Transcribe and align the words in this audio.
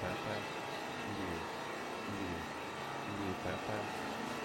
papa, 0.00 0.36
il 1.08 1.20
est, 1.22 1.42
il 3.08 3.34
papa, 3.42 3.78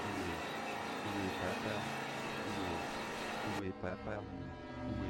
il 0.05 1.17
est, 1.17 1.31
papa, 1.39 1.75
il 2.47 3.65
est, 3.65 3.73
papa, 3.81 4.15
où 4.87 5.03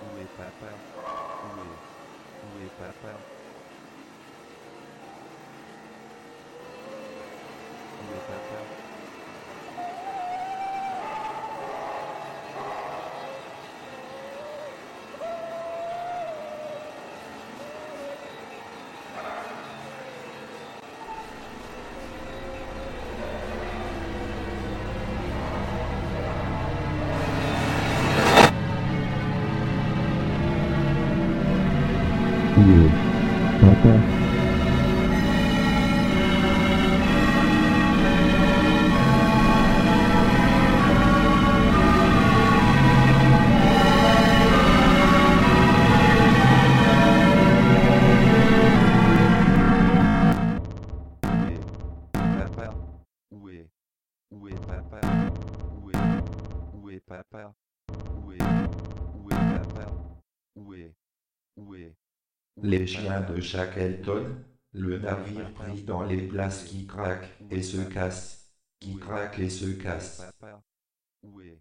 Où 0.00 0.18
est 0.18 0.26
papa? 0.28 0.80
Où 1.42 1.62
est 1.62 1.82
Où 2.42 2.58
papa? 2.70 3.22
Est 32.58 32.90
papa 33.60 34.18
papa 54.80 54.98
papa 57.06 57.54
Où 58.16 58.32
est 58.32 58.38
Où 59.14 59.30
est 59.30 59.34
papa 59.34 59.86
Où 60.56 60.74
est 60.74 60.92
Où 61.56 61.74
est 61.76 61.94
Les 62.62 62.86
chiens 62.86 63.20
de 63.22 63.40
Shackleton, 63.40 64.44
le 64.72 64.98
navire 64.98 65.52
pris 65.54 65.82
dans 65.82 66.02
les 66.02 66.26
places 66.28 66.64
qui 66.64 66.86
craquent 66.86 67.28
et 67.50 67.62
se 67.62 67.78
cassent, 67.78 68.52
qui 68.80 68.96
craquent 68.96 69.38
et 69.38 69.50
se 69.50 69.66
cassent. 69.66 70.22
Où 71.22 71.40
est? 71.40 71.60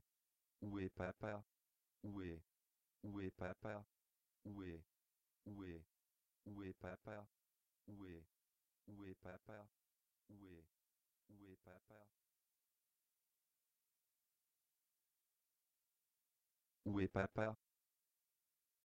Où 0.61 0.79
est 0.79 0.89
papa? 0.89 1.43
Où 2.03 2.21
est? 2.21 2.41
Où 3.03 3.19
est 3.21 3.31
papa? 3.31 3.83
Où 4.45 4.63
est? 4.63 4.81
Où 5.45 5.63
est? 5.63 5.81
Où 6.45 6.63
est 6.63 6.73
papa? 6.73 7.25
Où 7.87 8.05
est? 8.05 8.23
Où 8.87 9.03
est 9.05 9.15
papa? 9.21 9.67
Où 10.29 10.47
est? 10.47 10.65
Où 11.29 11.45
est 11.45 11.57
papa? 11.63 12.07
Où 16.85 16.99
est 17.01 17.07
papa? 17.07 17.55